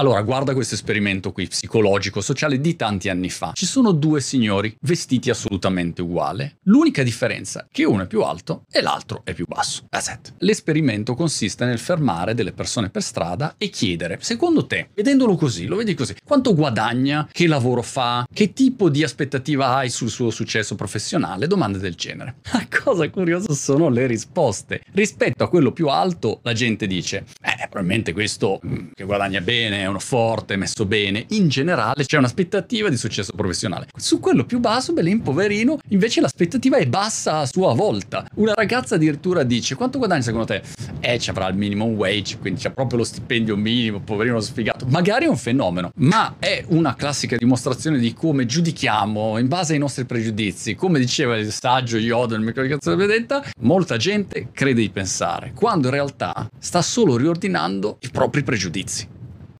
[0.00, 3.50] Allora, guarda questo esperimento qui, psicologico, sociale di tanti anni fa.
[3.52, 6.48] Ci sono due signori vestiti assolutamente uguali.
[6.66, 9.86] L'unica differenza è che uno è più alto e l'altro è più basso.
[9.88, 10.34] That's it.
[10.38, 15.74] L'esperimento consiste nel fermare delle persone per strada e chiedere, secondo te, vedendolo così, lo
[15.74, 20.76] vedi così, quanto guadagna, che lavoro fa, che tipo di aspettativa hai sul suo successo
[20.76, 22.36] professionale, domande del genere.
[22.52, 24.80] La cosa curiosa sono le risposte.
[24.92, 27.24] Rispetto a quello più alto, la gente dice,
[27.58, 31.24] eh, probabilmente questo mm, che guadagna bene, è uno forte, messo bene.
[31.30, 33.88] In generale c'è un'aspettativa di successo professionale.
[33.96, 38.24] Su quello più basso, Belin, poverino, invece l'aspettativa è bassa a sua volta.
[38.36, 40.62] Una ragazza addirittura dice, quanto guadagni secondo te?
[41.00, 44.86] Eh, ci avrà il minimum wage, quindi c'è proprio lo stipendio minimo, poverino sfigato.
[44.86, 49.80] Magari è un fenomeno, ma è una classica dimostrazione di come giudichiamo in base ai
[49.80, 50.76] nostri pregiudizi.
[50.76, 55.94] Come diceva il saggio Yoda nel microcazione vedetta, molta gente crede di pensare, quando in
[55.94, 57.46] realtà sta solo riordinando
[58.00, 59.08] i propri pregiudizi.